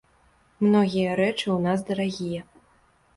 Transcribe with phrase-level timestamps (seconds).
[0.67, 2.41] Многія рэчы ў нас дарагія.